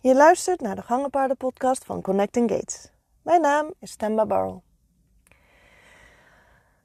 Je 0.00 0.14
luistert 0.14 0.60
naar 0.60 0.74
de 0.74 0.82
Gangenpaarden-podcast 0.82 1.84
van 1.84 2.02
Connecting 2.02 2.50
Gates. 2.50 2.90
Mijn 3.22 3.40
naam 3.40 3.72
is 3.78 3.96
Temba 3.96 4.26
Barrel. 4.26 4.62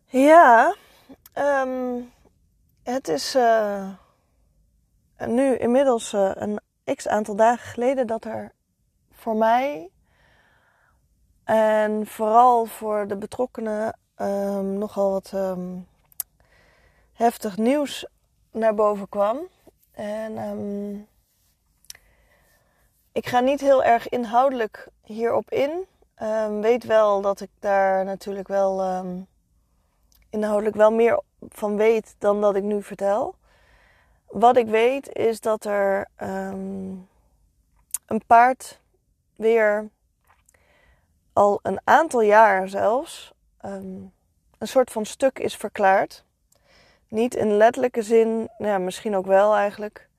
Ja, 0.05 0.75
ehm, 1.33 2.01
het 2.83 3.07
is 3.07 3.35
uh, 3.35 3.89
nu 5.17 5.57
inmiddels 5.57 6.13
uh, 6.13 6.31
een 6.33 6.59
x 6.95 7.07
aantal 7.07 7.35
dagen 7.35 7.71
geleden 7.71 8.07
dat 8.07 8.25
er 8.25 8.51
voor 9.11 9.35
mij 9.35 9.89
en 11.43 12.07
vooral 12.07 12.65
voor 12.65 13.07
de 13.07 13.17
betrokkenen 13.17 13.99
um, 14.17 14.77
nogal 14.77 15.11
wat 15.11 15.31
um, 15.35 15.87
heftig 17.13 17.57
nieuws 17.57 18.07
naar 18.51 18.75
boven 18.75 19.09
kwam. 19.09 19.39
En 19.91 20.37
ik 23.13 23.27
ga 23.27 23.39
niet 23.39 23.61
heel 23.61 23.83
erg 23.83 24.09
inhoudelijk 24.09 24.87
hierop 25.03 25.51
in. 25.51 25.85
Um, 26.21 26.61
weet 26.61 26.83
wel 26.83 27.21
dat 27.21 27.41
ik 27.41 27.49
daar 27.59 28.05
natuurlijk 28.05 28.47
wel 28.47 28.97
um, 28.97 29.27
inhoudelijk 30.29 30.75
wel 30.75 30.91
meer 30.91 31.21
van 31.49 31.75
weet 31.75 32.15
dan 32.17 32.41
dat 32.41 32.55
ik 32.55 32.63
nu 32.63 32.83
vertel. 32.83 33.35
Wat 34.27 34.57
ik 34.57 34.67
weet 34.67 35.15
is 35.15 35.39
dat 35.39 35.65
er 35.65 36.07
um, 36.21 37.07
een 38.05 38.25
paard 38.27 38.79
weer 39.35 39.89
al 41.33 41.59
een 41.61 41.79
aantal 41.83 42.21
jaar 42.21 42.69
zelfs 42.69 43.33
een 43.57 44.11
soort 44.59 44.91
van 44.91 45.05
stuk 45.05 45.39
is 45.39 45.55
verklaard. 45.55 46.23
Niet 47.07 47.35
in 47.35 47.57
letterlijke 47.57 48.01
zin, 48.01 48.49
ja, 48.57 48.77
misschien 48.77 49.15
ook 49.15 49.25
wel 49.25 49.55
eigenlijk. 49.55 50.09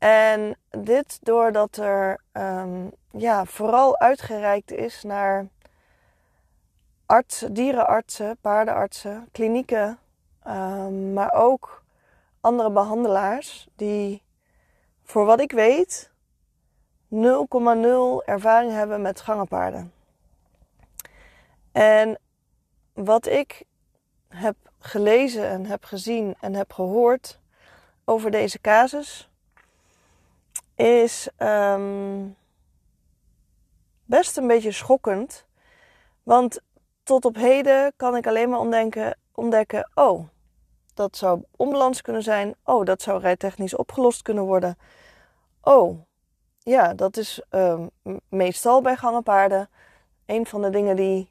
En 0.00 0.56
dit 0.70 1.18
doordat 1.22 1.76
er 1.76 2.20
um, 2.32 2.90
ja, 3.10 3.44
vooral 3.44 3.98
uitgereikt 3.98 4.72
is 4.72 5.02
naar 5.02 5.48
artsen, 7.06 7.52
dierenartsen, 7.52 8.36
paardenartsen, 8.40 9.28
klinieken, 9.32 9.98
um, 10.46 11.12
maar 11.12 11.32
ook 11.32 11.82
andere 12.40 12.70
behandelaars 12.70 13.68
die, 13.76 14.22
voor 15.02 15.24
wat 15.24 15.40
ik 15.40 15.52
weet, 15.52 16.10
0,0 17.14 17.18
ervaring 18.24 18.72
hebben 18.72 19.02
met 19.02 19.20
gangenpaarden. 19.20 19.92
En 21.72 22.18
wat 22.92 23.26
ik 23.26 23.62
heb 24.28 24.56
gelezen 24.78 25.48
en 25.48 25.66
heb 25.66 25.84
gezien 25.84 26.34
en 26.40 26.54
heb 26.54 26.72
gehoord 26.72 27.40
over 28.04 28.30
deze 28.30 28.60
casus 28.60 29.29
is 30.80 31.28
um, 31.38 32.36
best 34.04 34.36
een 34.36 34.46
beetje 34.46 34.72
schokkend. 34.72 35.46
Want 36.22 36.60
tot 37.02 37.24
op 37.24 37.36
heden 37.36 37.92
kan 37.96 38.16
ik 38.16 38.26
alleen 38.26 38.48
maar 38.48 38.58
ontdenken, 38.58 39.18
ontdekken: 39.34 39.90
oh, 39.94 40.28
dat 40.94 41.16
zou 41.16 41.42
onbalans 41.56 42.02
kunnen 42.02 42.22
zijn. 42.22 42.54
Oh, 42.64 42.84
dat 42.84 43.02
zou 43.02 43.20
rijtechnisch 43.20 43.76
opgelost 43.76 44.22
kunnen 44.22 44.44
worden. 44.44 44.78
Oh, 45.62 46.00
ja, 46.58 46.94
dat 46.94 47.16
is 47.16 47.42
um, 47.50 47.90
meestal 48.28 48.80
bij 48.80 48.96
gangenpaarden. 48.96 49.68
Een 50.26 50.46
van 50.46 50.62
de 50.62 50.70
dingen 50.70 50.96
die 50.96 51.30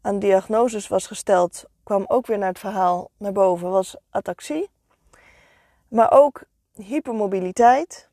aan 0.00 0.18
diagnoses 0.18 0.88
was 0.88 1.06
gesteld, 1.06 1.64
kwam 1.82 2.04
ook 2.06 2.26
weer 2.26 2.38
naar 2.38 2.48
het 2.48 2.58
verhaal 2.58 3.10
naar 3.16 3.32
boven, 3.32 3.70
was 3.70 3.96
ataxie. 4.10 4.70
Maar 5.88 6.12
ook 6.12 6.42
hypermobiliteit 6.74 8.09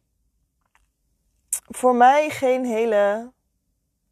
voor 1.66 1.96
mij 1.96 2.30
geen 2.30 2.66
hele 2.66 3.32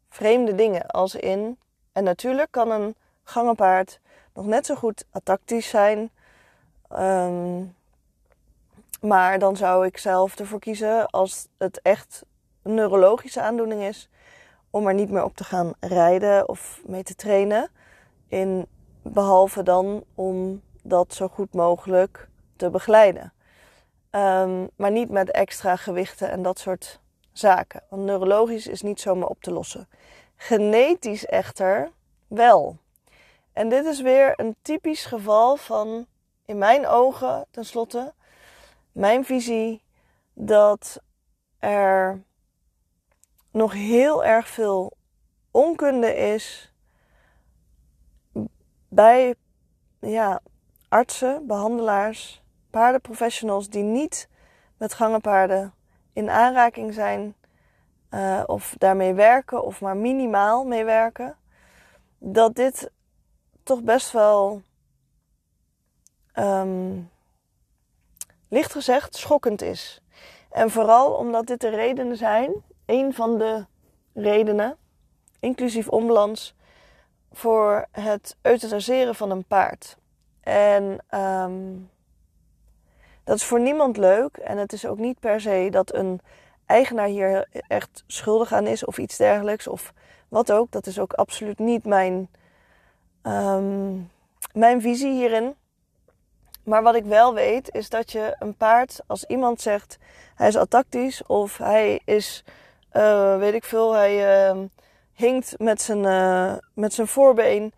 vreemde 0.08 0.54
dingen. 0.54 0.86
Als 0.86 1.14
in, 1.14 1.58
en 1.92 2.04
natuurlijk 2.04 2.50
kan 2.50 2.70
een 2.70 2.94
gangenpaard 3.22 4.00
nog 4.34 4.46
net 4.46 4.66
zo 4.66 4.74
goed 4.74 5.04
atactisch 5.10 5.68
zijn. 5.68 6.10
Um, 6.92 7.74
maar 9.00 9.38
dan 9.38 9.56
zou 9.56 9.86
ik 9.86 9.98
zelf 9.98 10.38
ervoor 10.38 10.58
kiezen, 10.58 11.06
als 11.06 11.48
het 11.58 11.80
echt 11.82 12.24
een 12.62 12.74
neurologische 12.74 13.40
aandoening 13.40 13.82
is, 13.82 14.08
om 14.70 14.86
er 14.86 14.94
niet 14.94 15.10
meer 15.10 15.24
op 15.24 15.36
te 15.36 15.44
gaan 15.44 15.72
rijden 15.80 16.48
of 16.48 16.80
mee 16.86 17.02
te 17.02 17.14
trainen. 17.14 17.70
In, 18.28 18.66
behalve 19.12 19.62
dan 19.62 20.04
om 20.14 20.62
dat 20.82 21.14
zo 21.14 21.28
goed 21.28 21.54
mogelijk 21.54 22.28
te 22.56 22.70
begeleiden. 22.70 23.32
Um, 24.10 24.68
maar 24.76 24.90
niet 24.90 25.10
met 25.10 25.30
extra 25.30 25.76
gewichten 25.76 26.30
en 26.30 26.42
dat 26.42 26.58
soort 26.58 27.00
zaken. 27.38 27.82
Want 27.88 28.02
neurologisch 28.02 28.66
is 28.66 28.82
niet 28.82 29.00
zomaar 29.00 29.28
op 29.28 29.42
te 29.42 29.50
lossen. 29.50 29.88
Genetisch 30.36 31.26
echter 31.26 31.90
wel. 32.26 32.76
En 33.52 33.68
dit 33.68 33.84
is 33.84 34.00
weer 34.00 34.32
een 34.36 34.56
typisch 34.62 35.04
geval 35.04 35.56
van, 35.56 36.06
in 36.44 36.58
mijn 36.58 36.86
ogen 36.86 37.46
tenslotte, 37.50 38.14
mijn 38.92 39.24
visie 39.24 39.82
dat 40.32 41.00
er 41.58 42.22
nog 43.50 43.72
heel 43.72 44.24
erg 44.24 44.48
veel 44.48 44.92
onkunde 45.50 46.16
is 46.16 46.72
bij 48.88 49.34
ja, 50.00 50.40
artsen, 50.88 51.46
behandelaars, 51.46 52.42
paardenprofessionals 52.70 53.68
die 53.68 53.82
niet 53.82 54.28
met 54.76 54.94
gangenpaarden 54.94 55.74
in 56.16 56.30
aanraking 56.30 56.94
zijn 56.94 57.34
uh, 58.10 58.42
of 58.46 58.74
daarmee 58.78 59.14
werken 59.14 59.64
of 59.64 59.80
maar 59.80 59.96
minimaal 59.96 60.64
mee 60.64 60.84
werken, 60.84 61.36
dat 62.18 62.54
dit 62.54 62.90
toch 63.62 63.82
best 63.82 64.12
wel, 64.12 64.62
um, 66.34 67.10
licht 68.48 68.72
gezegd, 68.72 69.16
schokkend 69.16 69.62
is. 69.62 70.00
En 70.50 70.70
vooral 70.70 71.12
omdat 71.12 71.46
dit 71.46 71.60
de 71.60 71.68
redenen 71.68 72.16
zijn, 72.16 72.52
een 72.86 73.14
van 73.14 73.38
de 73.38 73.66
redenen, 74.14 74.76
inclusief 75.40 75.88
onbalans, 75.88 76.54
voor 77.32 77.86
het 77.90 78.36
euthaniseren 78.42 79.14
van 79.14 79.30
een 79.30 79.44
paard. 79.44 79.96
En 80.40 80.98
um, 81.10 81.90
dat 83.26 83.36
is 83.36 83.44
voor 83.44 83.60
niemand 83.60 83.96
leuk 83.96 84.36
en 84.36 84.58
het 84.58 84.72
is 84.72 84.86
ook 84.86 84.98
niet 84.98 85.20
per 85.20 85.40
se 85.40 85.68
dat 85.70 85.94
een 85.94 86.20
eigenaar 86.66 87.06
hier 87.06 87.48
echt 87.68 88.04
schuldig 88.06 88.52
aan 88.52 88.66
is 88.66 88.84
of 88.84 88.98
iets 88.98 89.16
dergelijks 89.16 89.66
of 89.66 89.92
wat 90.28 90.52
ook. 90.52 90.70
Dat 90.70 90.86
is 90.86 90.98
ook 90.98 91.12
absoluut 91.12 91.58
niet 91.58 91.84
mijn, 91.84 92.28
um, 93.22 94.10
mijn 94.52 94.80
visie 94.80 95.12
hierin. 95.12 95.54
Maar 96.64 96.82
wat 96.82 96.94
ik 96.94 97.04
wel 97.04 97.34
weet 97.34 97.74
is 97.74 97.88
dat 97.88 98.12
je 98.12 98.36
een 98.38 98.54
paard, 98.54 99.00
als 99.06 99.24
iemand 99.24 99.60
zegt 99.60 99.98
hij 100.34 100.48
is 100.48 100.56
atactisch 100.56 101.22
of 101.26 101.58
hij 101.58 102.00
is, 102.04 102.44
uh, 102.92 103.38
weet 103.38 103.54
ik 103.54 103.64
veel, 103.64 103.92
hij 103.92 104.48
uh, 104.50 104.62
hinkt 105.12 105.58
met 105.58 105.82
zijn, 105.82 106.02
uh, 106.02 106.54
met 106.74 106.94
zijn 106.94 107.06
voorbeen. 107.06 107.72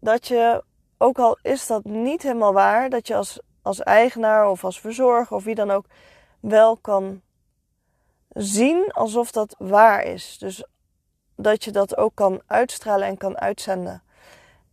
Dat 0.00 0.26
je, 0.26 0.64
ook 0.98 1.18
al 1.18 1.38
is 1.42 1.66
dat 1.66 1.84
niet 1.84 2.22
helemaal 2.22 2.52
waar, 2.52 2.90
dat 2.90 3.06
je 3.06 3.14
als 3.14 3.40
als 3.62 3.80
eigenaar 3.80 4.50
of 4.50 4.64
als 4.64 4.80
verzorger 4.80 5.36
of 5.36 5.44
wie 5.44 5.54
dan 5.54 5.70
ook 5.70 5.84
wel 6.40 6.76
kan 6.76 7.22
zien 8.28 8.92
alsof 8.92 9.30
dat 9.30 9.54
waar 9.58 10.02
is. 10.02 10.38
Dus 10.38 10.64
dat 11.34 11.64
je 11.64 11.70
dat 11.70 11.96
ook 11.96 12.14
kan 12.14 12.42
uitstralen 12.46 13.06
en 13.06 13.16
kan 13.16 13.38
uitzenden. 13.38 14.02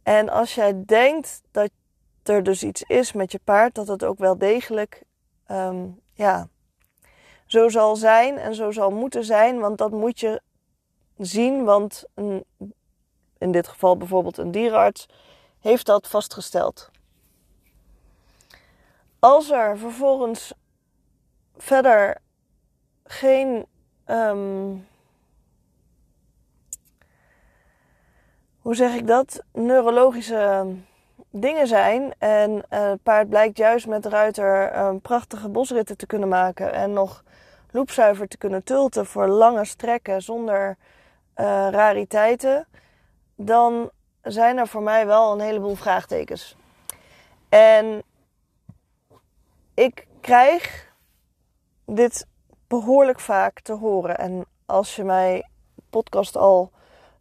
En 0.04 0.30
als 0.30 0.56
jij 0.56 0.84
denkt 0.86 1.42
dat 1.52 1.70
er 2.24 2.44
dus 2.44 2.64
iets 2.64 2.82
is 2.82 3.12
met 3.12 3.32
je 3.32 3.40
paard, 3.44 3.76
dat 3.76 3.88
het 3.88 4.04
ook 4.04 4.18
wel 4.18 4.38
degelijk 4.38 5.04
um, 5.52 6.00
ja, 6.14 6.48
zo 7.46 7.70
zal 7.70 7.96
zijn 7.96 8.38
en 8.38 8.56
zo 8.56 8.72
zal 8.72 8.92
moeten 8.92 9.24
zijn. 9.24 9.60
Want 9.60 9.78
dat 9.78 9.92
moet 9.92 10.20
je 10.20 10.42
zien, 11.18 11.64
want 11.64 12.04
een, 12.14 12.44
in 13.38 13.52
dit 13.52 13.68
geval 13.68 13.98
bijvoorbeeld 13.98 14.38
een 14.38 14.52
dierenarts 14.52 15.06
heeft 15.60 15.86
dat 15.86 16.08
vastgesteld. 16.08 16.90
Als 19.20 19.52
er 19.52 19.78
vervolgens 19.78 20.54
verder 21.58 22.18
geen 23.04 23.66
um, 24.06 24.88
hoe 28.62 28.76
zeg 28.76 28.96
ik 28.96 29.08
dat? 29.08 29.44
Neurologische 29.54 30.66
dingen 31.30 31.68
zijn. 31.68 32.14
En 32.18 32.52
uh, 32.52 32.62
het 32.90 33.04
paard 33.04 33.30
blijkt 33.30 33.58
juist 33.58 33.88
met 33.88 34.04
de 34.04 34.10
ruiter 34.10 34.80
um, 34.80 35.02
prachtige 35.02 35.50
bosritten 35.50 35.98
te 35.98 36.06
kunnen 36.06 36.30
maken. 36.30 36.74
En 36.74 36.94
nog 36.94 37.24
loepzuiver 37.72 38.28
te 38.28 38.38
kunnen 38.38 38.64
tulten 38.64 39.06
voor 39.06 39.28
lange 39.28 39.66
strekken 39.66 40.22
zonder 40.22 40.78
uh, 41.36 41.68
rariteiten. 41.72 42.68
Dan 43.36 43.92
zijn 44.22 44.58
er 44.58 44.68
voor 44.68 44.84
mij 44.84 45.06
wel 45.06 45.34
een 45.34 45.40
heleboel 45.40 45.76
vraagtekens. 45.76 46.56
En 47.50 48.04
ik 49.78 50.08
krijg 50.22 50.94
dit 51.86 52.28
behoorlijk 52.68 53.20
vaak 53.20 53.60
te 53.60 53.74
horen. 53.74 54.18
En 54.18 54.46
als 54.66 54.96
je 54.96 55.04
mij 55.04 55.48
podcast 55.90 56.38
al 56.38 56.72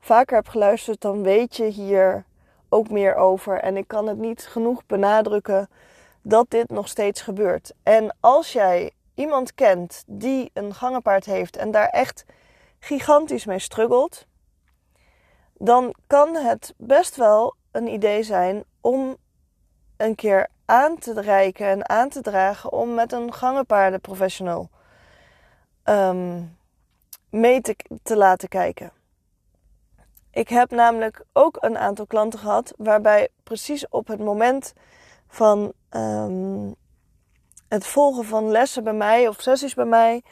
vaker 0.00 0.37
hebt 0.37 0.49
geluisterd, 0.49 1.00
dan 1.00 1.23
weet 1.23 1.56
je 1.56 1.64
hier 1.64 2.25
ook 2.69 2.91
meer 2.91 3.14
over. 3.14 3.61
En 3.61 3.76
ik 3.76 3.88
kan 3.88 4.06
het 4.06 4.19
niet 4.19 4.47
genoeg 4.47 4.87
benadrukken 4.87 5.69
dat 6.23 6.50
dit 6.50 6.70
nog 6.70 6.88
steeds 6.88 7.20
gebeurt. 7.20 7.73
En 7.82 8.17
als 8.20 8.53
jij 8.53 8.91
iemand 9.14 9.55
kent 9.55 10.05
die 10.06 10.50
een 10.53 10.75
gangenpaard 10.75 11.25
heeft 11.25 11.56
en 11.56 11.70
daar 11.70 11.88
echt 11.88 12.25
gigantisch 12.79 13.44
mee 13.44 13.58
struggelt, 13.58 14.26
dan 15.53 15.94
kan 16.06 16.37
het 16.37 16.75
best 16.76 17.17
wel 17.17 17.55
een 17.70 17.88
idee 17.88 18.23
zijn 18.23 18.64
om 18.81 19.17
een 19.96 20.14
keer 20.14 20.48
aan 20.64 20.98
te 20.98 21.20
reiken 21.20 21.66
en 21.66 21.88
aan 21.88 22.08
te 22.08 22.20
dragen 22.20 22.72
om 22.72 22.94
met 22.94 23.12
een 23.12 23.32
gangenpaardenprofessional 23.32 24.69
um, 25.84 26.56
mee 27.31 27.60
te, 27.60 27.76
te 28.02 28.16
laten 28.16 28.48
kijken. 28.48 28.93
Ik 30.31 30.48
heb 30.48 30.70
namelijk 30.70 31.25
ook 31.32 31.56
een 31.60 31.78
aantal 31.78 32.06
klanten 32.06 32.38
gehad 32.38 32.72
waarbij 32.76 33.28
precies 33.43 33.88
op 33.88 34.06
het 34.06 34.19
moment 34.19 34.72
van 35.28 35.72
um, 35.90 36.75
het 37.69 37.87
volgen 37.87 38.25
van 38.25 38.50
lessen 38.50 38.84
bij 38.84 38.93
mij 38.93 39.28
of 39.28 39.40
sessies 39.40 39.75
bij 39.75 39.84
mij, 39.84 40.22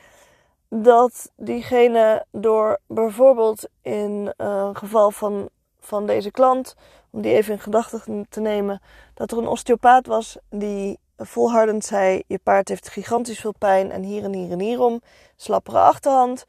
dat 0.69 1.32
diegene 1.37 2.26
door 2.31 2.78
bijvoorbeeld 2.87 3.69
in 3.82 4.32
een 4.37 4.76
geval 4.76 5.11
van, 5.11 5.49
van 5.84 6.06
deze 6.06 6.31
klant, 6.31 6.75
om 7.10 7.22
die 7.22 7.32
even 7.32 7.52
in 7.52 7.60
gedachten 7.60 8.26
te 8.28 8.40
nemen, 8.40 8.82
dat 9.14 9.31
er 9.31 9.38
een 9.38 9.46
osteopaat 9.46 10.06
was 10.06 10.38
die 10.50 10.98
volhardend 11.16 11.84
zei: 11.84 12.22
Je 12.26 12.38
paard 12.38 12.69
heeft 12.69 12.88
gigantisch 12.88 13.40
veel 13.40 13.54
pijn 13.58 13.90
en 13.90 14.02
hier 14.02 14.25
en 14.25 14.32
hier 14.32 14.50
en 14.50 14.60
hierom, 14.60 15.00
slappere 15.36 15.78
achterhand. 15.78 16.44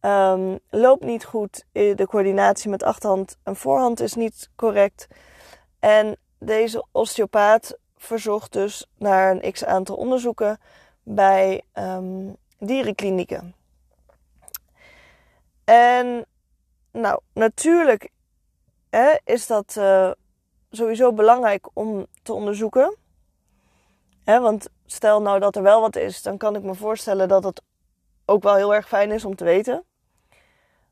Um, 0.00 0.58
loopt 0.70 1.04
niet 1.04 1.24
goed. 1.24 1.64
De 1.72 2.06
coördinatie 2.08 2.70
met 2.70 2.82
achterhand 2.82 3.38
en 3.42 3.56
voorhand 3.56 4.00
is 4.00 4.14
niet 4.14 4.50
correct. 4.56 5.06
En 5.78 6.16
deze 6.38 6.84
osteopaat 6.92 7.78
verzocht 7.96 8.52
dus 8.52 8.86
naar 8.98 9.30
een 9.30 9.52
x 9.52 9.64
aantal 9.64 9.96
onderzoeken 9.96 10.58
bij 11.02 11.62
um, 11.74 12.36
dierenklinieken. 12.58 13.54
En 15.64 16.24
nou, 16.92 17.20
natuurlijk 17.32 18.10
is 19.24 19.46
dat 19.46 19.74
uh, 19.78 20.10
sowieso 20.70 21.12
belangrijk 21.12 21.68
om 21.72 22.06
te 22.22 22.32
onderzoeken. 22.32 22.96
Hè, 24.24 24.40
want 24.40 24.68
stel 24.86 25.22
nou 25.22 25.40
dat 25.40 25.56
er 25.56 25.62
wel 25.62 25.80
wat 25.80 25.96
is, 25.96 26.22
dan 26.22 26.36
kan 26.36 26.56
ik 26.56 26.62
me 26.62 26.74
voorstellen 26.74 27.28
dat 27.28 27.44
het 27.44 27.62
ook 28.24 28.42
wel 28.42 28.54
heel 28.54 28.74
erg 28.74 28.88
fijn 28.88 29.10
is 29.10 29.24
om 29.24 29.36
te 29.36 29.44
weten. 29.44 29.84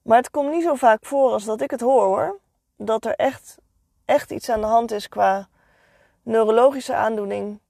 Maar 0.03 0.17
het 0.17 0.31
komt 0.31 0.51
niet 0.51 0.63
zo 0.63 0.75
vaak 0.75 1.05
voor 1.05 1.31
als 1.31 1.45
dat 1.45 1.61
ik 1.61 1.71
het 1.71 1.81
hoor 1.81 2.05
hoor. 2.05 2.39
Dat 2.77 3.05
er 3.05 3.15
echt, 3.15 3.57
echt 4.05 4.31
iets 4.31 4.49
aan 4.49 4.61
de 4.61 4.67
hand 4.67 4.91
is 4.91 5.09
qua 5.09 5.49
neurologische 6.23 6.95
aandoening 6.95 7.61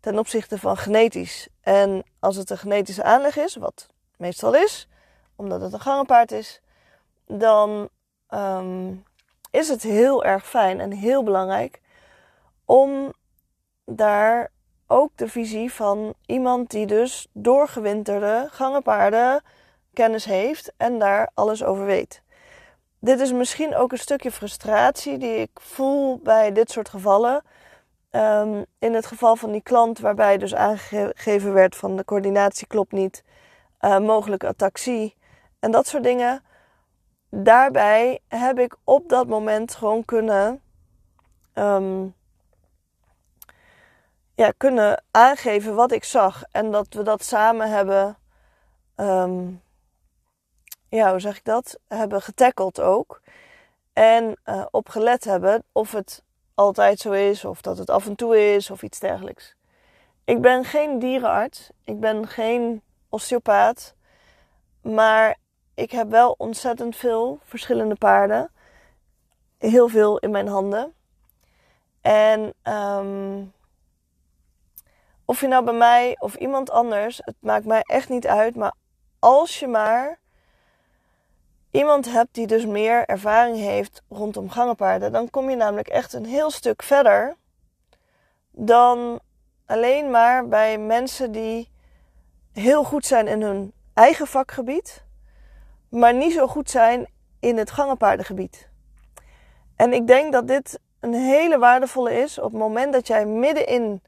ten 0.00 0.18
opzichte 0.18 0.58
van 0.58 0.76
genetisch. 0.76 1.48
En 1.60 2.02
als 2.20 2.36
het 2.36 2.50
een 2.50 2.58
genetische 2.58 3.02
aanleg 3.02 3.36
is, 3.36 3.56
wat 3.56 3.86
meestal 4.16 4.54
is, 4.54 4.88
omdat 5.36 5.60
het 5.60 5.72
een 5.72 5.80
gangenpaard 5.80 6.32
is, 6.32 6.60
dan 7.26 7.88
um, 8.30 9.04
is 9.54 9.68
het 9.68 9.82
heel 9.82 10.24
erg 10.24 10.48
fijn 10.48 10.80
en 10.80 10.92
heel 10.92 11.22
belangrijk 11.22 11.80
om 12.64 13.12
daar 13.84 14.50
ook 14.86 15.10
de 15.14 15.28
visie 15.28 15.72
van 15.72 16.14
iemand 16.26 16.70
die 16.70 16.86
dus 16.86 17.26
doorgewinterde 17.32 18.48
gangenpaarden 18.50 19.42
kennis 19.92 20.24
heeft 20.24 20.72
en 20.76 20.98
daar 20.98 21.30
alles 21.34 21.64
over 21.64 21.84
weet. 21.84 22.22
Dit 22.98 23.20
is 23.20 23.32
misschien 23.32 23.74
ook 23.74 23.92
een 23.92 23.98
stukje 23.98 24.32
frustratie 24.32 25.18
die 25.18 25.36
ik 25.36 25.50
voel 25.54 26.18
bij 26.18 26.52
dit 26.52 26.70
soort 26.70 26.88
gevallen. 26.88 27.42
Um, 28.10 28.64
in 28.78 28.94
het 28.94 29.06
geval 29.06 29.36
van 29.36 29.52
die 29.52 29.62
klant 29.62 29.98
waarbij 29.98 30.38
dus 30.38 30.54
aangegeven 30.54 31.52
werd 31.52 31.76
van 31.76 31.96
de 31.96 32.04
coördinatie 32.04 32.66
klopt 32.66 32.92
niet, 32.92 33.24
uh, 33.80 33.98
mogelijke 33.98 34.46
ataxie 34.46 35.16
en 35.60 35.70
dat 35.70 35.86
soort 35.86 36.02
dingen. 36.02 36.42
Daarbij 37.36 38.20
heb 38.28 38.58
ik 38.58 38.76
op 38.84 39.08
dat 39.08 39.26
moment 39.26 39.74
gewoon 39.74 40.04
kunnen, 40.04 40.62
um, 41.54 42.14
ja, 44.34 44.52
kunnen 44.56 45.02
aangeven 45.10 45.74
wat 45.74 45.92
ik 45.92 46.04
zag 46.04 46.42
en 46.50 46.70
dat 46.70 46.86
we 46.90 47.02
dat 47.02 47.24
samen 47.24 47.70
hebben 47.70 48.16
um, 48.96 49.62
ja, 50.94 51.10
hoe 51.10 51.20
zeg 51.20 51.36
ik 51.36 51.44
dat? 51.44 51.78
Hebben 51.88 52.22
getackeld 52.22 52.80
ook. 52.80 53.20
En 53.92 54.36
uh, 54.44 54.66
op 54.70 54.88
gelet 54.88 55.24
hebben 55.24 55.64
of 55.72 55.92
het 55.92 56.22
altijd 56.54 56.98
zo 56.98 57.12
is, 57.12 57.44
of 57.44 57.60
dat 57.60 57.78
het 57.78 57.90
af 57.90 58.06
en 58.06 58.14
toe 58.14 58.54
is, 58.54 58.70
of 58.70 58.82
iets 58.82 59.00
dergelijks. 59.00 59.54
Ik 60.24 60.40
ben 60.40 60.64
geen 60.64 60.98
dierenarts, 60.98 61.70
ik 61.84 62.00
ben 62.00 62.28
geen 62.28 62.82
osteopaat, 63.08 63.94
maar 64.82 65.36
ik 65.74 65.90
heb 65.90 66.10
wel 66.10 66.34
ontzettend 66.38 66.96
veel 66.96 67.38
verschillende 67.44 67.94
paarden. 67.94 68.50
Heel 69.58 69.88
veel 69.88 70.18
in 70.18 70.30
mijn 70.30 70.48
handen. 70.48 70.94
En 72.00 72.54
um, 72.62 73.52
of 75.24 75.40
je 75.40 75.46
nou 75.46 75.64
bij 75.64 75.74
mij 75.74 76.16
of 76.18 76.34
iemand 76.34 76.70
anders, 76.70 77.20
het 77.22 77.36
maakt 77.38 77.64
mij 77.64 77.80
echt 77.82 78.08
niet 78.08 78.26
uit, 78.26 78.56
maar 78.56 78.74
als 79.18 79.58
je 79.58 79.66
maar 79.66 80.18
iemand 81.70 82.12
hebt 82.12 82.34
die 82.34 82.46
dus 82.46 82.66
meer 82.66 83.04
ervaring 83.04 83.56
heeft 83.56 84.02
rondom 84.08 84.50
gangenpaarden, 84.50 85.12
dan 85.12 85.30
kom 85.30 85.50
je 85.50 85.56
namelijk 85.56 85.88
echt 85.88 86.12
een 86.12 86.24
heel 86.24 86.50
stuk 86.50 86.82
verder 86.82 87.36
dan 88.50 89.20
alleen 89.66 90.10
maar 90.10 90.48
bij 90.48 90.78
mensen 90.78 91.32
die 91.32 91.70
heel 92.52 92.84
goed 92.84 93.06
zijn 93.06 93.28
in 93.28 93.42
hun 93.42 93.72
eigen 93.94 94.26
vakgebied, 94.26 95.03
maar 95.94 96.14
niet 96.14 96.32
zo 96.32 96.46
goed 96.46 96.70
zijn 96.70 97.06
in 97.40 97.56
het 97.56 97.70
gangenpaardengebied. 97.70 98.68
En 99.76 99.92
ik 99.92 100.06
denk 100.06 100.32
dat 100.32 100.48
dit 100.48 100.80
een 101.00 101.14
hele 101.14 101.58
waardevolle 101.58 102.12
is 102.12 102.38
op 102.38 102.50
het 102.50 102.60
moment 102.60 102.92
dat 102.92 103.06
jij 103.06 103.26
midden 103.26 103.66
in 103.66 104.02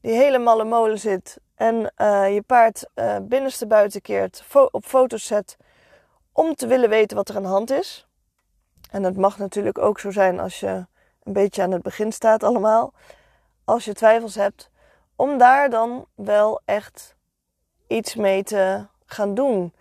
die 0.00 0.12
hele 0.12 0.38
malle 0.38 0.64
molen 0.64 0.98
zit 0.98 1.38
en 1.54 1.92
uh, 1.96 2.34
je 2.34 2.42
paard 2.42 2.88
uh, 2.94 3.16
binnenste 3.22 3.66
buiten 3.66 4.00
keert, 4.00 4.44
op 4.70 4.84
foto's 4.84 5.26
zet 5.26 5.56
om 6.32 6.54
te 6.54 6.66
willen 6.66 6.88
weten 6.88 7.16
wat 7.16 7.28
er 7.28 7.36
aan 7.36 7.42
de 7.42 7.48
hand 7.48 7.70
is. 7.70 8.06
En 8.90 9.02
het 9.02 9.16
mag 9.16 9.38
natuurlijk 9.38 9.78
ook 9.78 10.00
zo 10.00 10.10
zijn 10.10 10.40
als 10.40 10.60
je 10.60 10.86
een 11.22 11.32
beetje 11.32 11.62
aan 11.62 11.70
het 11.70 11.82
begin 11.82 12.12
staat 12.12 12.42
allemaal. 12.42 12.92
Als 13.64 13.84
je 13.84 13.92
twijfels 13.92 14.34
hebt, 14.34 14.70
om 15.16 15.38
daar 15.38 15.70
dan 15.70 16.06
wel 16.14 16.60
echt 16.64 17.16
iets 17.86 18.14
mee 18.14 18.42
te 18.42 18.86
gaan 19.04 19.34
doen. 19.34 19.72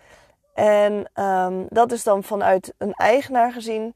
En 0.58 1.10
um, 1.24 1.66
dat 1.70 1.92
is 1.92 2.04
dan 2.04 2.24
vanuit 2.24 2.74
een 2.78 2.94
eigenaar 2.94 3.52
gezien. 3.52 3.96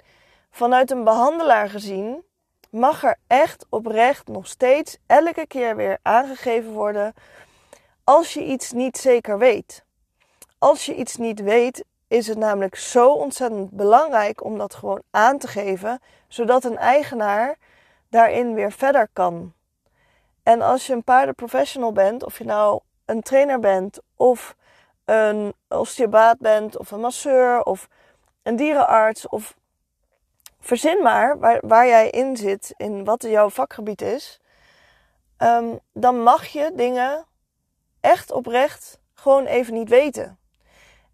Vanuit 0.52 0.92
een 0.92 1.04
behandelaar 1.04 1.70
gezien 1.70 2.24
mag 2.70 3.04
er 3.04 3.18
echt 3.28 3.66
oprecht 3.70 4.28
nog 4.28 4.48
steeds 4.48 4.98
elke 5.08 5.48
keer 5.48 5.76
weer 5.76 5.98
aangegeven 6.02 6.72
worden 6.72 7.14
als 8.04 8.34
je 8.34 8.46
iets 8.46 8.72
niet 8.72 8.98
zeker 8.98 9.38
weet. 9.38 9.84
Als 10.58 10.86
je 10.86 10.96
iets 10.96 11.18
niet 11.18 11.42
weet, 11.42 11.84
is 12.08 12.28
het 12.28 12.38
namelijk 12.38 12.76
zo 12.76 13.12
ontzettend 13.12 13.72
belangrijk 13.72 14.44
om 14.44 14.58
dat 14.58 14.74
gewoon 14.74 15.02
aan 15.12 15.38
te 15.38 15.48
geven, 15.48 16.00
zodat 16.28 16.64
een 16.64 16.78
eigenaar 16.78 17.58
daarin 18.10 18.54
weer 18.54 18.72
verder 18.72 19.08
kan. 19.14 19.54
En 20.44 20.62
als 20.62 20.88
je 20.88 20.94
een 20.94 21.04
paardenprofessional 21.04 21.92
bent, 21.92 22.24
of 22.24 22.38
je 22.38 22.46
nou 22.46 22.80
een 23.06 23.22
trainer 23.22 23.60
bent, 23.60 24.00
of 24.16 24.56
een 25.06 25.54
osteopaat 25.68 26.40
bent, 26.40 26.78
of 26.78 26.92
een 26.92 27.00
masseur, 27.00 27.64
of 27.64 27.88
een 28.44 28.56
dierenarts, 28.56 29.28
of 29.28 29.56
verzin 30.60 31.02
maar 31.02 31.40
waar, 31.40 31.60
waar 31.62 31.88
jij 31.88 32.10
in 32.10 32.38
zit, 32.38 32.74
in 32.78 33.04
wat 33.04 33.22
jouw 33.22 33.50
vakgebied 33.50 34.02
is, 34.02 34.40
um, 35.38 35.80
dan 35.94 36.24
mag 36.24 36.46
je 36.46 36.72
dingen 36.76 37.26
echt 38.00 38.32
oprecht 38.32 39.00
gewoon 39.14 39.46
even 39.46 39.74
niet 39.74 39.90
weten. 39.90 40.38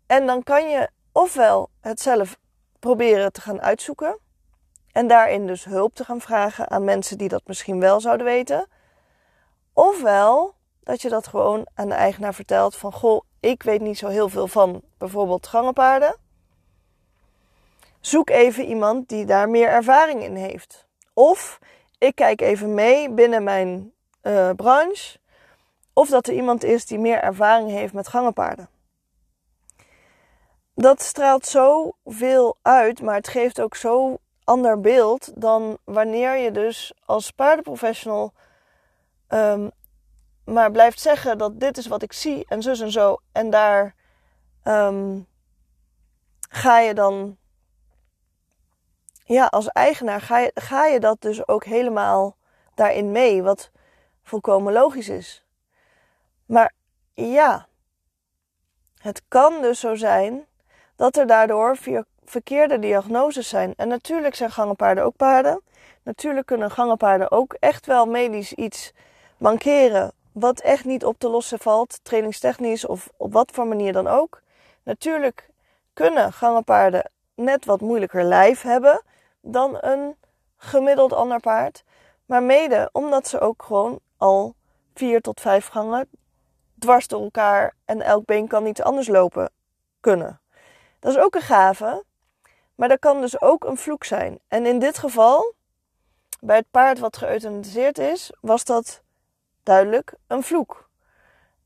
En 0.07 0.25
dan 0.25 0.43
kan 0.43 0.69
je 0.69 0.89
ofwel 1.11 1.69
het 1.81 2.01
zelf 2.01 2.37
proberen 2.79 3.31
te 3.31 3.41
gaan 3.41 3.61
uitzoeken. 3.61 4.19
En 4.91 5.07
daarin 5.07 5.47
dus 5.47 5.65
hulp 5.65 5.95
te 5.95 6.03
gaan 6.03 6.21
vragen 6.21 6.69
aan 6.69 6.83
mensen 6.83 7.17
die 7.17 7.29
dat 7.29 7.41
misschien 7.45 7.79
wel 7.79 7.99
zouden 7.99 8.25
weten. 8.25 8.67
Ofwel 9.73 10.55
dat 10.83 11.01
je 11.01 11.09
dat 11.09 11.27
gewoon 11.27 11.67
aan 11.73 11.89
de 11.89 11.95
eigenaar 11.95 12.33
vertelt 12.33 12.75
van 12.75 12.93
goh, 12.93 13.21
ik 13.47 13.63
weet 13.63 13.81
niet 13.81 13.97
zo 13.97 14.07
heel 14.07 14.29
veel 14.29 14.47
van 14.47 14.81
bijvoorbeeld 14.97 15.47
gangenpaarden. 15.47 16.15
Zoek 17.99 18.29
even 18.29 18.65
iemand 18.65 19.09
die 19.09 19.25
daar 19.25 19.49
meer 19.49 19.69
ervaring 19.69 20.23
in 20.23 20.35
heeft. 20.35 20.87
Of 21.13 21.59
ik 21.97 22.15
kijk 22.15 22.41
even 22.41 22.73
mee 22.73 23.09
binnen 23.09 23.43
mijn 23.43 23.93
uh, 24.23 24.49
branche 24.55 25.19
of 25.93 26.09
dat 26.09 26.27
er 26.27 26.33
iemand 26.33 26.63
is 26.63 26.85
die 26.85 26.99
meer 26.99 27.19
ervaring 27.19 27.69
heeft 27.69 27.93
met 27.93 28.07
gangenpaarden. 28.07 28.69
dat 30.73 31.01
straalt 31.01 31.45
zoveel 31.45 32.57
uit, 32.61 33.01
maar 33.01 33.15
het 33.15 33.27
geeft 33.27 33.61
ook 33.61 33.75
zo 33.75 34.17
ander 34.43 34.79
beeld 34.79 35.31
dan 35.35 35.77
wanneer 35.83 36.35
je 36.35 36.51
dus 36.51 36.93
als 37.05 37.31
paardenprofessional 37.31 38.33
um, 39.29 39.71
maar 40.47 40.71
blijft 40.71 40.99
zeggen 40.99 41.37
dat 41.37 41.59
dit 41.59 41.77
is 41.77 41.87
wat 41.87 42.01
ik 42.01 42.13
zie 42.13 42.45
en 42.47 42.61
zus 42.61 42.79
en 42.79 42.91
zo. 42.91 43.17
En 43.31 43.49
daar 43.49 43.95
um, 44.63 45.27
ga 46.49 46.79
je 46.79 46.93
dan, 46.93 47.37
ja, 49.23 49.45
als 49.45 49.67
eigenaar 49.67 50.21
ga 50.21 50.39
je, 50.39 50.51
ga 50.53 50.85
je 50.85 50.99
dat 50.99 51.21
dus 51.21 51.47
ook 51.47 51.63
helemaal 51.63 52.37
daarin 52.75 53.11
mee, 53.11 53.43
wat 53.43 53.71
volkomen 54.23 54.73
logisch 54.73 55.09
is. 55.09 55.45
Maar 56.45 56.73
ja, 57.13 57.67
het 58.97 59.21
kan 59.27 59.61
dus 59.61 59.79
zo 59.79 59.95
zijn 59.95 60.45
dat 60.95 61.17
er 61.17 61.27
daardoor 61.27 61.77
verkeerde 62.25 62.79
diagnoses 62.79 63.49
zijn. 63.49 63.73
En 63.75 63.87
natuurlijk 63.87 64.35
zijn 64.35 64.51
gangenpaarden 64.51 65.03
ook 65.03 65.15
paarden. 65.15 65.61
Natuurlijk 66.03 66.45
kunnen 66.45 66.71
gangenpaarden 66.71 67.31
ook 67.31 67.53
echt 67.53 67.85
wel 67.85 68.05
medisch 68.05 68.53
iets 68.53 68.93
mankeren 69.37 70.15
wat 70.39 70.59
echt 70.59 70.85
niet 70.85 71.05
op 71.05 71.19
te 71.19 71.29
lossen 71.29 71.59
valt, 71.59 71.99
trainingstechnisch 72.03 72.85
of 72.85 73.09
op 73.17 73.33
wat 73.33 73.51
voor 73.53 73.67
manier 73.67 73.93
dan 73.93 74.07
ook. 74.07 74.41
Natuurlijk 74.83 75.49
kunnen 75.93 76.33
gangenpaarden 76.33 77.11
net 77.35 77.65
wat 77.65 77.81
moeilijker 77.81 78.23
lijf 78.23 78.61
hebben 78.61 79.01
dan 79.41 79.77
een 79.79 80.15
gemiddeld 80.57 81.13
ander 81.13 81.39
paard. 81.39 81.83
Maar 82.25 82.43
mede 82.43 82.89
omdat 82.91 83.27
ze 83.27 83.39
ook 83.39 83.63
gewoon 83.63 83.99
al 84.17 84.55
vier 84.93 85.21
tot 85.21 85.41
vijf 85.41 85.67
gangen 85.67 86.09
dwars 86.79 87.07
door 87.07 87.21
elkaar 87.21 87.75
en 87.85 88.01
elk 88.01 88.25
been 88.25 88.47
kan 88.47 88.63
niet 88.63 88.81
anders 88.81 89.07
lopen 89.07 89.51
kunnen. 89.99 90.41
Dat 90.99 91.11
is 91.11 91.19
ook 91.19 91.35
een 91.35 91.41
gave, 91.41 92.03
maar 92.75 92.89
dat 92.89 92.99
kan 92.99 93.21
dus 93.21 93.41
ook 93.41 93.63
een 93.63 93.77
vloek 93.77 94.03
zijn. 94.03 94.39
En 94.47 94.65
in 94.65 94.79
dit 94.79 94.97
geval, 94.97 95.53
bij 96.39 96.55
het 96.55 96.71
paard 96.71 96.99
wat 96.99 97.17
geëuthaniseerd 97.17 97.97
is, 97.97 98.31
was 98.41 98.63
dat 98.63 99.01
duidelijk 99.67 100.13
een 100.27 100.43
vloek. 100.43 100.89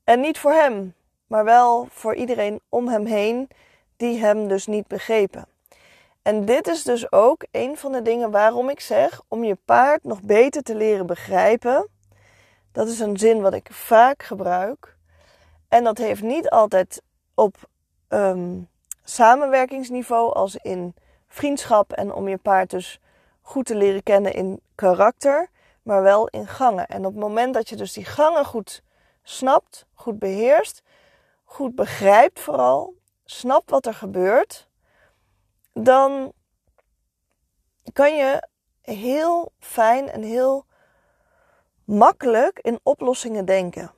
En 0.04 0.20
niet 0.20 0.40
voor 0.40 0.52
hem, 0.52 0.94
maar 1.28 1.44
wel 1.44 1.88
voor 1.90 2.16
iedereen 2.16 2.62
om 2.70 2.88
hem 2.88 3.06
heen 3.06 3.50
die 3.98 4.20
hem 4.20 4.48
dus 4.48 4.68
niet 4.68 4.88
begrepen. 4.88 5.46
En 6.22 6.46
dit 6.46 6.68
is 6.68 6.84
dus 6.84 7.12
ook 7.12 7.46
een 7.52 7.78
van 7.78 7.92
de 7.92 8.02
dingen 8.02 8.32
waarom 8.32 8.70
ik 8.70 8.80
zeg 8.80 9.22
om 9.28 9.44
je 9.44 9.58
paard 9.66 10.04
nog 10.04 10.22
beter 10.22 10.64
te 10.64 10.76
leren 10.76 11.06
begrijpen. 11.06 11.88
Dat 12.72 12.88
is 12.88 13.00
een 13.00 13.18
zin 13.18 13.42
wat 13.42 13.54
ik 13.54 13.68
vaak 13.72 14.24
gebruik. 14.24 14.98
En 15.68 15.84
dat 15.84 15.98
heeft 15.98 16.22
niet 16.22 16.50
altijd 16.50 17.02
op 17.36 17.56
um, 18.10 18.68
samenwerkingsniveau 19.04 20.34
als 20.34 20.56
in 20.56 20.96
vriendschap 21.28 21.92
en 21.92 22.14
om 22.14 22.28
je 22.28 22.38
paard 22.38 22.70
dus 22.70 23.00
goed 23.42 23.66
te 23.66 23.76
leren 23.76 24.04
kennen 24.04 24.34
in 24.34 24.60
karakter 24.76 25.50
maar 25.84 26.02
wel 26.02 26.28
in 26.28 26.48
gangen. 26.48 26.88
En 26.88 27.06
op 27.06 27.12
het 27.12 27.22
moment 27.22 27.54
dat 27.54 27.70
je 27.70 27.76
dus 27.76 27.94
die 27.94 28.06
gangen 28.06 28.46
goed 28.46 28.84
snapt, 29.24 29.86
goed 29.94 30.20
beheerst, 30.20 30.82
goed 31.44 31.76
begrijpt 31.76 32.40
vooral, 32.40 32.96
snapt 33.26 33.70
wat 33.70 33.86
er 33.86 33.94
gebeurt, 33.94 34.70
dan 35.74 36.34
kan 37.94 38.16
je 38.16 38.48
heel 38.82 39.52
fijn 39.60 40.10
en 40.10 40.22
heel 40.22 40.66
makkelijk 41.84 42.60
in 42.60 42.80
oplossingen 42.84 43.46
denken. 43.46 43.92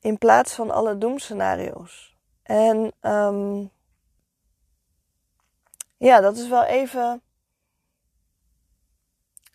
In 0.00 0.18
plaats 0.18 0.54
van 0.54 0.70
alle 0.70 0.98
doemscenario's. 0.98 2.16
En 2.42 2.92
um, 3.00 3.70
ja, 5.96 6.20
dat 6.20 6.36
is 6.36 6.48
wel 6.48 6.64
even 6.64 7.22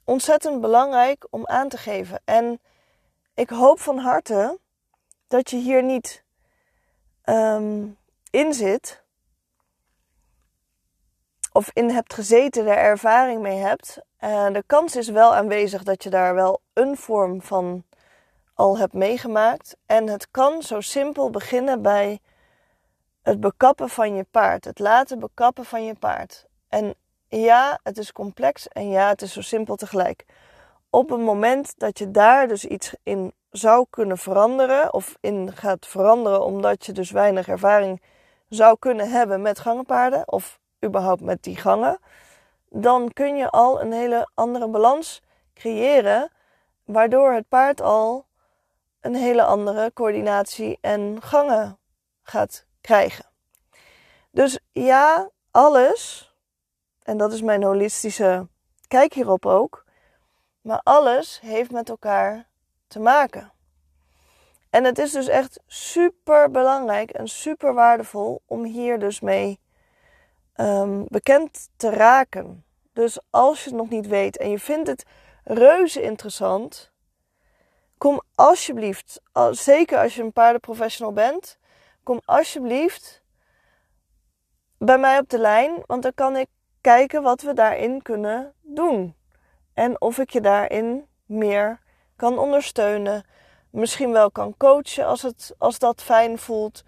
ontzettend 0.06 0.62
belangrijk 0.62 1.28
om 1.30 1.48
aan 1.48 1.70
te 1.70 1.78
geven. 1.78 2.22
En 2.26 2.60
ik 3.34 3.50
hoop 3.50 3.80
van 3.80 3.98
harte 3.98 4.60
dat 5.28 5.50
je 5.50 5.58
hier 5.58 5.84
niet 5.84 6.24
um, 7.26 7.98
in 8.30 8.54
zit. 8.54 9.04
Of 11.52 11.70
in 11.74 11.90
hebt 11.90 12.14
gezeten, 12.14 12.68
er 12.68 12.78
ervaring 12.78 13.42
mee 13.42 13.58
hebt. 13.58 14.00
Uh, 14.20 14.52
de 14.52 14.64
kans 14.66 14.96
is 14.96 15.10
wel 15.10 15.36
aanwezig 15.36 15.84
dat 15.84 16.04
je 16.04 16.10
daar 16.10 16.36
wel 16.36 16.62
een 16.74 16.98
vorm 16.98 17.42
van 17.42 17.84
al 18.54 18.78
hebt 18.78 18.94
meegemaakt. 18.94 19.78
En 19.86 20.08
het 20.08 20.32
kan 20.32 20.62
zo 20.62 20.82
simpel 20.82 21.30
beginnen 21.30 21.82
bij 21.82 22.20
het 23.22 23.40
bekappen 23.40 23.90
van 23.90 24.16
je 24.16 24.26
paard. 24.32 24.66
Het 24.66 24.80
laten 24.80 25.20
bekappen 25.20 25.66
van 25.66 25.86
je 25.86 25.94
paard. 25.94 26.46
En 26.70 26.96
ja, 27.42 27.80
het 27.84 27.98
is 27.98 28.12
complex 28.12 28.68
en 28.68 28.90
ja, 28.90 29.08
het 29.08 29.22
is 29.22 29.34
zo 29.34 29.42
simpel 29.42 29.76
tegelijk. 29.76 30.26
Op 30.90 31.10
het 31.10 31.20
moment 31.20 31.74
dat 31.80 32.00
je 32.00 32.12
daar 32.12 32.48
dus 32.48 32.66
iets 32.66 32.96
in 33.04 33.34
zou 33.50 33.86
kunnen 33.90 34.18
veranderen, 34.18 34.94
of 34.94 35.18
in 35.20 35.52
gaat 35.54 35.88
veranderen 35.88 36.44
omdat 36.44 36.86
je 36.86 36.92
dus 36.92 37.12
weinig 37.12 37.48
ervaring 37.48 38.02
zou 38.50 38.78
kunnen 38.80 39.12
hebben 39.12 39.42
met 39.42 39.60
gangenpaarden, 39.60 40.32
of 40.32 40.60
überhaupt 40.86 41.22
met 41.22 41.44
die 41.44 41.56
gangen, 41.56 42.00
dan 42.70 43.14
kun 43.14 43.36
je 43.36 43.50
al 43.50 43.82
een 43.82 43.92
hele 43.92 44.30
andere 44.34 44.68
balans 44.68 45.22
creëren, 45.54 46.32
waardoor 46.84 47.32
het 47.32 47.48
paard 47.48 47.82
al 47.82 48.26
een 49.02 49.16
hele 49.16 49.44
andere 49.44 49.92
coördinatie 49.94 50.78
en 50.82 51.18
gangen 51.22 51.78
gaat 52.24 52.66
krijgen. 52.82 53.26
Dus 54.32 54.60
ja, 54.72 55.30
alles 55.52 56.34
en 57.06 57.18
dat 57.18 57.34
is 57.34 57.42
mijn 57.42 57.64
holistische 57.64 58.48
kijk 58.88 59.14
hierop 59.14 59.46
ook. 59.46 59.86
Maar 60.62 60.82
alles 60.84 61.40
heeft 61.40 61.72
met 61.72 61.90
elkaar 61.90 62.48
te 62.88 63.00
maken. 63.00 63.52
En 64.70 64.84
het 64.84 64.98
is 64.98 65.12
dus 65.12 65.28
echt 65.28 65.60
super 65.68 66.52
belangrijk 66.52 67.10
en 67.10 67.28
super 67.28 67.74
waardevol 67.74 68.42
om 68.46 68.64
hier 68.64 69.00
dus 69.00 69.20
mee 69.20 69.60
um, 70.56 71.06
bekend 71.08 71.70
te 71.76 71.90
raken. 71.90 72.66
Dus 72.94 73.20
als 73.30 73.64
je 73.64 73.70
het 73.70 73.80
nog 73.80 73.90
niet 73.90 74.08
weet 74.08 74.38
en 74.38 74.50
je 74.50 74.60
vindt 74.60 74.88
het 74.88 75.06
reuze 75.44 76.02
interessant, 76.02 76.92
kom 77.98 78.22
alsjeblieft, 78.36 79.22
zeker 79.52 79.98
als 79.98 80.16
je 80.16 80.24
een 80.24 80.34
paardenprofessional 80.34 81.14
bent, 81.14 81.58
kom 82.04 82.22
alsjeblieft 82.26 83.24
bij 84.78 84.98
mij 84.98 85.20
op 85.20 85.30
de 85.30 85.40
lijn, 85.40 85.84
want 85.86 86.04
dan 86.04 86.14
kan 86.14 86.36
ik 86.38 86.48
kijken 86.86 87.24
wat 87.24 87.42
we 87.42 87.54
daarin 87.54 88.02
kunnen 88.02 88.54
doen. 88.62 89.16
En 89.74 90.02
of 90.02 90.18
ik 90.18 90.30
je 90.30 90.42
daarin 90.42 91.08
meer 91.26 91.80
kan 92.16 92.38
ondersteunen. 92.38 93.26
Misschien 93.70 94.12
wel 94.12 94.32
kan 94.32 94.58
coachen 94.58 95.06
als, 95.06 95.22
het, 95.22 95.56
als 95.58 95.80
dat 95.80 96.02
fijn 96.02 96.38
voelt. 96.38 96.84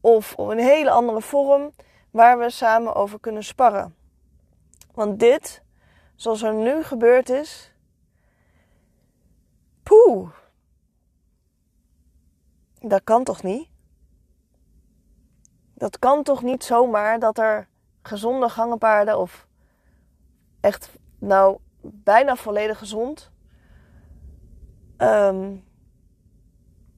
Of 0.00 0.34
op 0.34 0.48
een 0.48 0.58
hele 0.58 0.90
andere 0.90 1.20
vorm 1.20 1.72
waar 2.10 2.38
we 2.38 2.50
samen 2.50 2.94
over 2.94 3.20
kunnen 3.20 3.44
sparren. 3.44 3.96
Want 4.94 5.20
dit, 5.20 5.62
zoals 6.14 6.42
er 6.42 6.54
nu 6.54 6.82
gebeurd 6.82 7.28
is. 7.28 7.72
Poeh. 9.82 10.30
Dat 12.80 13.04
kan 13.04 13.24
toch 13.24 13.42
niet? 13.42 13.68
Dat 15.74 15.98
kan 15.98 16.22
toch 16.22 16.42
niet 16.42 16.64
zomaar 16.64 17.18
dat 17.18 17.38
er 17.38 17.68
gezonde 18.02 18.48
gangenpaarden 18.48 19.18
of 19.18 19.46
echt 20.60 20.90
nou 21.18 21.58
bijna 21.80 22.36
volledig 22.36 22.78
gezond 22.78 23.30
um, 24.98 25.64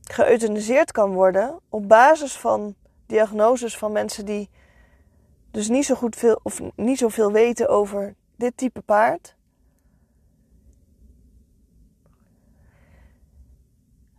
geëuthaniseerd 0.03 0.93
kan 0.93 1.13
worden 1.13 1.61
op 1.69 1.89
basis 1.89 2.37
van 2.37 2.75
diagnoses 3.07 3.79
van 3.79 3.93
mensen 3.93 4.25
die 4.27 4.51
dus 5.51 5.69
niet 5.69 5.85
zo 5.85 5.95
goed 5.95 6.17
veel 6.17 6.41
of 6.43 6.61
niet 6.77 6.99
zoveel 6.99 7.33
weten 7.33 7.69
over 7.69 8.15
dit 8.37 8.57
type 8.57 8.81
paard. 8.81 9.37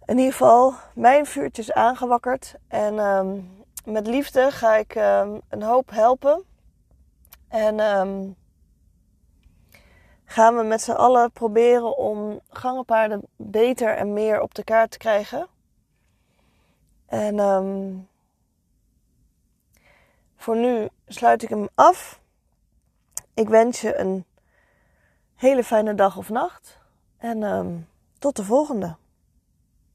In 0.05 0.17
ieder 0.17 0.31
geval, 0.31 0.73
mijn 0.95 1.25
vuurtje 1.25 1.61
is 1.61 1.73
aangewakkerd 1.73 2.55
en 2.67 2.99
um, 2.99 3.63
met 3.85 4.07
liefde 4.07 4.51
ga 4.51 4.75
ik 4.75 4.95
um, 4.95 5.41
een 5.49 5.63
hoop 5.63 5.89
helpen. 5.89 6.43
En 7.55 7.79
um, 7.79 8.35
gaan 10.25 10.55
we 10.55 10.63
met 10.63 10.81
z'n 10.81 10.91
allen 10.91 11.31
proberen 11.31 11.97
om 11.97 12.39
gangenpaarden 12.49 13.21
beter 13.35 13.95
en 13.95 14.13
meer 14.13 14.41
op 14.41 14.53
de 14.53 14.63
kaart 14.63 14.91
te 14.91 14.97
krijgen. 14.97 15.47
En 17.05 17.39
um, 17.39 18.07
voor 20.35 20.57
nu 20.57 20.89
sluit 21.07 21.43
ik 21.43 21.49
hem 21.49 21.67
af. 21.75 22.21
Ik 23.33 23.49
wens 23.49 23.81
je 23.81 23.95
een 23.95 24.25
hele 25.35 25.63
fijne 25.63 25.95
dag 25.95 26.17
of 26.17 26.29
nacht. 26.29 26.79
En 27.17 27.43
um, 27.43 27.87
tot 28.19 28.35
de 28.35 28.43
volgende. 28.43 28.95